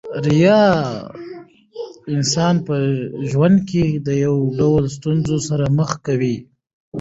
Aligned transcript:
ریاء 0.25 0.79
انسان 2.13 2.55
په 2.67 2.75
ژوند 3.29 3.57
کښي 3.67 3.85
د 4.07 4.09
يو 4.25 4.35
ډول 4.59 4.83
ستونزو 4.97 5.37
سره 5.47 5.65
مخ 5.77 5.91
کوي. 6.05 6.37